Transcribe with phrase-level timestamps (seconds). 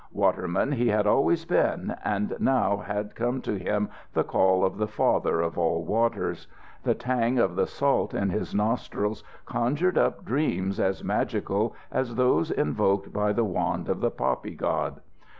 [0.13, 4.87] Waterman he had always been, and now had come to him the call of the
[4.87, 6.47] Father of All Waters.
[6.81, 12.49] The tang of the salt in his nostrils conjured up dreams as magical as those
[12.49, 15.01] invoked by the wand of the poppy god.